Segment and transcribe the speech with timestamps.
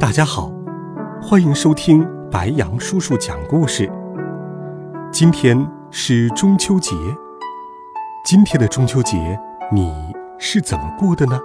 [0.00, 0.48] 大家好，
[1.20, 3.90] 欢迎收听白杨叔叔讲故事。
[5.10, 6.94] 今天是中秋节，
[8.24, 9.36] 今天的中秋节
[9.72, 9.92] 你
[10.38, 11.36] 是怎么过的呢？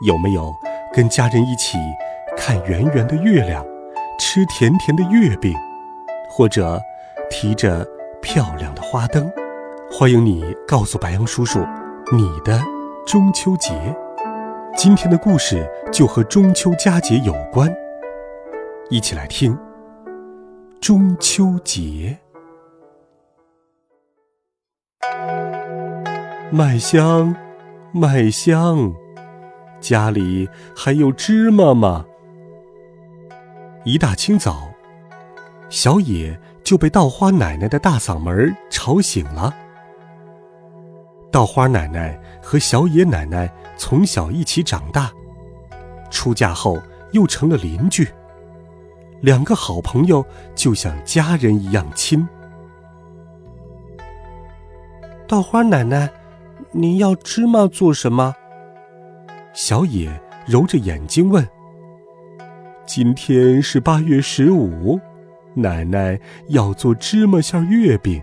[0.00, 0.50] 有没有
[0.94, 1.76] 跟家人一起
[2.38, 3.62] 看圆圆的月亮，
[4.18, 5.54] 吃甜甜的月饼，
[6.30, 6.80] 或者
[7.28, 7.86] 提着
[8.22, 9.30] 漂亮的花灯？
[9.92, 11.58] 欢迎你告诉白杨叔叔
[12.16, 12.58] 你的
[13.06, 13.94] 中秋节。
[14.78, 17.68] 今天的故事就和中秋佳节有关，
[18.90, 19.58] 一起来听。
[20.80, 22.16] 中秋节，
[26.52, 27.34] 麦香，
[27.90, 28.94] 麦香，
[29.80, 32.06] 家里还有芝麻吗？
[33.84, 34.68] 一大清早，
[35.68, 39.52] 小野就被稻花奶奶的大嗓门吵醒了。
[41.30, 45.12] 稻花奶奶和小野奶奶从小一起长大，
[46.10, 46.80] 出嫁后
[47.12, 48.08] 又成了邻居。
[49.20, 52.26] 两个好朋友就像家人一样亲。
[55.26, 56.08] 稻花奶奶，
[56.72, 58.34] 您要芝麻做什么？
[59.52, 61.46] 小野揉着眼睛问。
[62.86, 64.98] 今天是八月十五，
[65.52, 68.22] 奶奶要做芝麻馅月饼。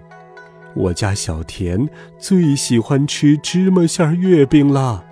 [0.75, 1.87] 我家小田
[2.17, 5.03] 最喜欢吃芝麻馅月饼了。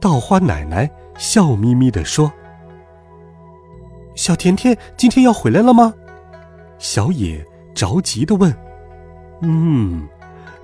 [0.00, 2.32] 稻花奶奶笑眯眯地说
[4.14, 5.92] ：“小甜甜今天要回来了吗？”
[6.78, 8.54] 小野着急地问。
[9.42, 10.08] “嗯，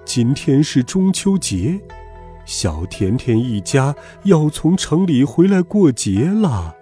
[0.04, 1.78] 今天是中秋节，
[2.44, 6.74] 小甜甜一家要从城里回来过节了。”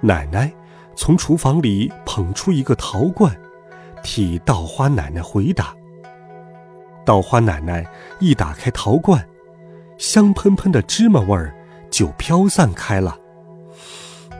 [0.00, 0.52] 奶奶
[0.94, 3.36] 从厨房里捧出一个陶罐。
[4.06, 5.74] 替稻花奶奶回答。
[7.04, 7.84] 稻花奶奶
[8.20, 9.26] 一打开陶罐，
[9.98, 11.52] 香喷喷的芝麻味儿
[11.90, 13.18] 就飘散开了。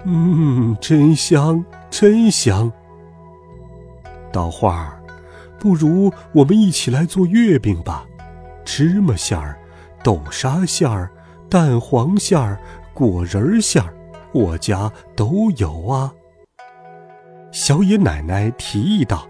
[0.05, 2.73] 嗯，真香，真香。
[4.33, 5.03] 稻花儿，
[5.59, 8.07] 不如我们一起来做月饼吧，
[8.65, 9.59] 芝麻馅儿、
[10.05, 11.11] 豆沙馅儿、
[11.51, 12.57] 蛋黄馅儿、
[12.95, 13.93] 果仁馅儿，
[14.31, 16.15] 我家都有啊。
[17.51, 19.27] 小野奶奶提议道。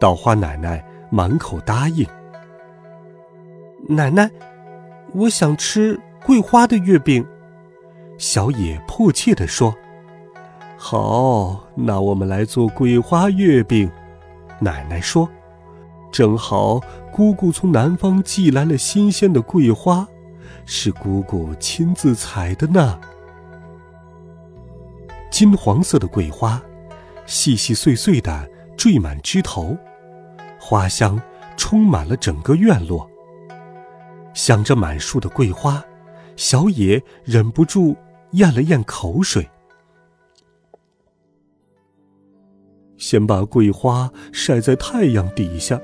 [0.00, 2.04] 稻花奶奶满口答应。
[3.86, 4.30] 奶奶，
[5.12, 7.24] 我想吃桂花的月饼。
[8.16, 9.74] 小野迫切地说
[10.76, 13.90] ：“好，那我们来做桂花月饼。”
[14.58, 15.28] 奶奶说
[16.10, 16.80] ：“正好
[17.12, 20.06] 姑姑从南方寄来了新鲜的桂花，
[20.66, 22.98] 是姑姑亲自采的呢。
[25.30, 26.60] 金黄色的桂花，
[27.24, 29.76] 细细碎碎的缀满枝头。”
[30.70, 31.20] 花香
[31.56, 33.10] 充满了整个院落。
[34.34, 35.84] 想着满树的桂花，
[36.36, 37.96] 小野忍不住
[38.34, 39.50] 咽了咽口水。
[42.96, 45.80] 先把桂花晒在太阳底下，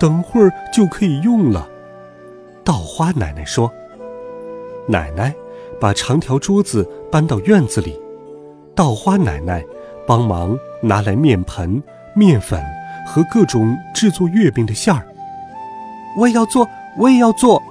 [0.00, 1.68] 等会儿就可以用了。
[2.64, 3.72] 稻花奶奶说
[4.88, 5.32] ：“奶奶
[5.80, 7.96] 把长条桌子搬到院子里，
[8.74, 9.64] 稻花奶奶
[10.08, 11.80] 帮忙拿来面盆、
[12.16, 12.60] 面粉。”
[13.04, 15.06] 和各种制作月饼的馅儿，
[16.16, 17.62] 我也要做，我也要做。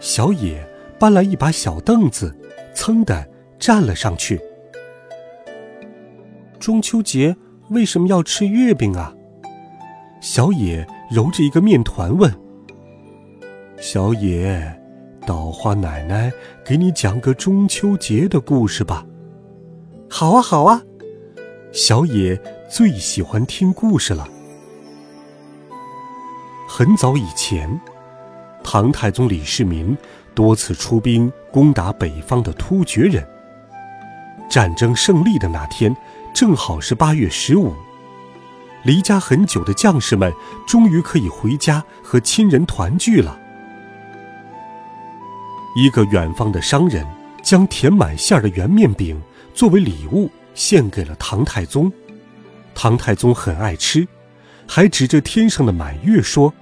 [0.00, 0.66] 小野
[0.98, 2.36] 搬来一把小凳子，
[2.74, 3.28] 噌的
[3.58, 4.40] 站了上去。
[6.58, 7.36] 中秋节
[7.70, 9.14] 为什么要吃月饼啊？
[10.20, 12.32] 小野揉着一个面团问。
[13.78, 14.74] 小野，
[15.26, 16.32] 稻花奶奶
[16.64, 19.06] 给你讲个中秋节的故事吧。
[20.08, 20.82] 好啊，好啊。
[21.72, 24.28] 小野最喜欢听故事了。
[26.66, 27.80] 很早以前，
[28.62, 29.96] 唐太宗李世民
[30.34, 33.26] 多次出兵攻打北方的突厥人。
[34.50, 35.94] 战争胜利的那天，
[36.34, 37.74] 正好是八月十五，
[38.84, 40.32] 离家很久的将士们
[40.66, 43.38] 终于可以回家和亲人团聚了。
[45.76, 47.06] 一个远方的商人
[47.42, 49.20] 将填满馅儿的圆面饼
[49.54, 50.30] 作为礼物。
[50.56, 51.92] 献给了唐太宗，
[52.76, 54.06] 唐太宗很爱吃，
[54.66, 56.52] 还指着天上的满月说：“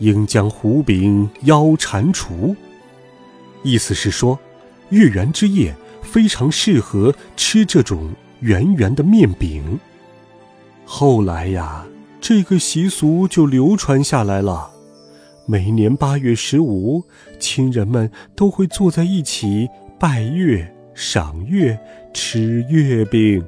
[0.00, 2.54] 应将胡饼邀蟾蜍。”
[3.62, 4.38] 意思是说，
[4.90, 9.78] 月圆之夜非常适合吃这种圆圆的面饼。
[10.84, 11.86] 后来呀，
[12.20, 14.70] 这个习俗就流传下来了。
[15.46, 17.04] 每年八月十五，
[17.38, 19.68] 亲人们都会坐在一起
[20.00, 21.78] 拜月、赏月、
[22.12, 23.42] 吃月饼。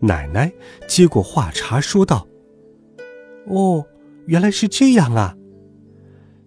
[0.00, 0.52] 奶奶
[0.86, 2.26] 接过话茬说道
[3.46, 3.84] ：“哦，
[4.26, 5.36] 原来是这样啊。”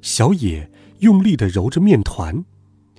[0.02, 2.44] 小野用力的揉着面团，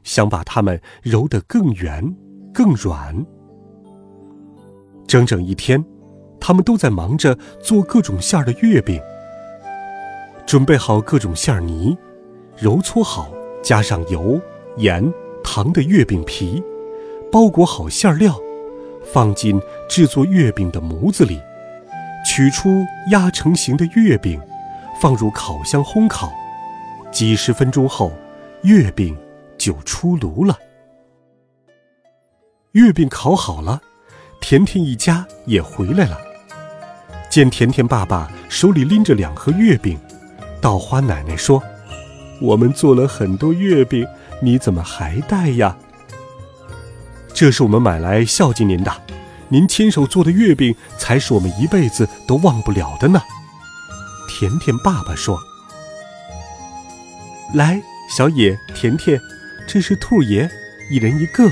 [0.04, 2.14] 想把它们揉得更圆、
[2.52, 3.24] 更软。
[5.06, 5.82] 整整一天，
[6.38, 9.00] 他们都在忙着做各种馅儿的月饼。
[10.46, 11.96] 准备好各种馅儿泥，
[12.56, 14.40] 揉搓好，加上油、
[14.76, 15.12] 盐、
[15.42, 16.62] 糖的月饼皮，
[17.30, 18.34] 包裹好馅料，
[19.04, 21.40] 放进制作月饼的模子里，
[22.38, 24.40] 取出压成型的月饼，
[25.00, 26.32] 放入烤箱烘烤。
[27.10, 28.12] 几十分钟后，
[28.62, 29.18] 月饼
[29.58, 30.56] 就出炉了。
[32.70, 33.82] 月饼烤好了，
[34.40, 36.16] 甜甜一家也回来了。
[37.28, 39.98] 见甜甜爸爸手里拎着两盒月饼。
[40.60, 41.60] 稻花奶奶说
[42.40, 44.06] ：“我们做了很多月饼，
[44.40, 45.76] 你怎么还带呀？”
[47.34, 48.92] 这是我们买来孝敬您的，
[49.48, 53.22] 您亲手做的月饼才是我们一辈子都忘不了的呢。”
[54.28, 55.40] 甜甜爸爸说
[57.54, 59.20] ：“来，小野、甜甜，
[59.66, 60.48] 这是兔爷，
[60.90, 61.50] 一人一个。”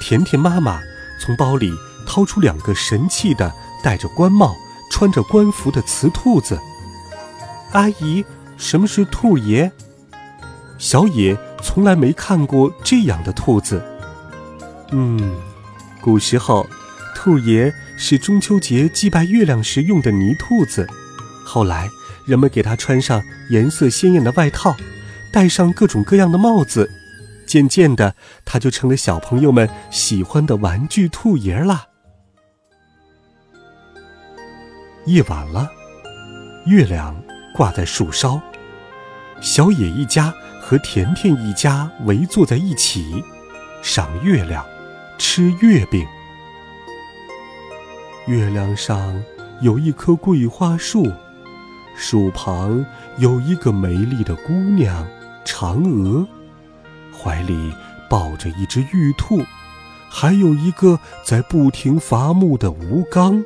[0.00, 0.80] 甜甜妈妈
[1.20, 1.72] 从包里
[2.06, 3.52] 掏出两个神气的、
[3.82, 4.56] 戴着官帽、
[4.90, 6.58] 穿着官服的瓷兔子。
[7.72, 8.24] 阿姨，
[8.56, 9.70] 什么是兔爷？
[10.78, 13.82] 小野从来没看过这样的兔子。
[14.92, 15.36] 嗯，
[16.00, 16.68] 古时候，
[17.14, 20.88] 兔爷是中秋节祭拜月亮时用的泥兔子。
[21.44, 21.88] 后来，
[22.26, 24.76] 人们给它穿上颜色鲜艳的外套，
[25.32, 26.90] 戴上各种各样的帽子，
[27.46, 28.14] 渐渐的，
[28.44, 31.86] 它就成了小朋友们喜欢的玩具兔爷啦。
[35.06, 35.70] 夜晚了，
[36.66, 37.14] 月亮。
[37.54, 38.40] 挂在树梢，
[39.40, 43.24] 小野一家和甜甜一家围坐在一起，
[43.82, 44.64] 赏月亮，
[45.18, 46.06] 吃月饼。
[48.26, 49.22] 月亮上
[49.60, 51.10] 有一棵桂花树，
[51.96, 52.84] 树旁
[53.18, 55.06] 有一个美丽的姑娘
[55.44, 56.26] 嫦娥，
[57.12, 57.72] 怀里
[58.08, 59.42] 抱着一只玉兔，
[60.08, 63.44] 还有一个在不停伐木的吴刚。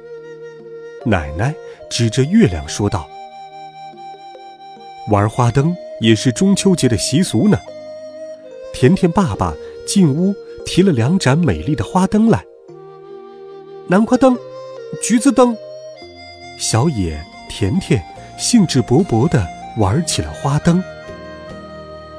[1.06, 1.54] 奶奶
[1.90, 3.08] 指着月亮说道。
[5.10, 7.58] 玩花灯也是中秋节的习俗呢。
[8.72, 9.52] 甜甜爸爸
[9.86, 10.34] 进屋
[10.64, 12.44] 提了两盏美丽的花灯来，
[13.88, 14.36] 南瓜灯、
[15.02, 15.56] 橘子灯。
[16.58, 18.02] 小野、甜甜
[18.38, 20.82] 兴致勃勃地玩起了花灯。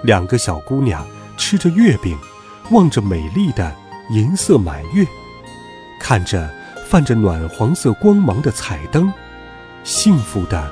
[0.04, 1.06] 两个小姑娘
[1.38, 2.18] 吃着月饼，
[2.72, 3.74] 望着美丽的
[4.12, 5.06] 银色满月，
[6.00, 6.54] 看着
[6.86, 9.12] 泛着暖黄色光芒的彩灯，
[9.84, 10.72] 幸福地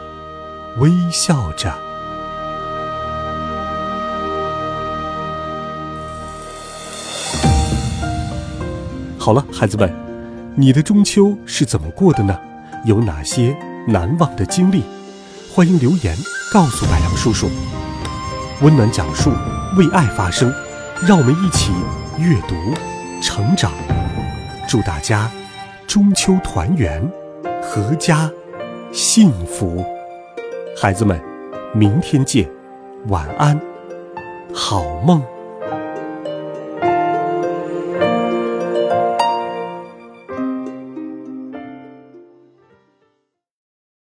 [0.79, 1.90] 微笑着。
[9.23, 9.88] 好了，孩子们，
[10.56, 12.35] 你的中秋是怎么过的呢？
[12.85, 13.56] 有哪些
[13.88, 14.81] 难忘的经历？
[15.53, 16.18] 欢迎留言
[16.51, 17.47] 告诉白杨叔叔。
[18.63, 19.29] 温暖讲述，
[19.77, 20.51] 为爱发声，
[21.07, 21.71] 让我们一起
[22.18, 22.56] 阅读、
[23.21, 23.71] 成长。
[24.67, 25.29] 祝大家
[25.86, 27.07] 中秋团圆，
[27.62, 28.27] 阖家
[28.91, 29.86] 幸福。
[30.75, 31.22] 孩子们，
[31.75, 32.50] 明天见，
[33.10, 33.62] 晚安，
[34.51, 35.22] 好梦。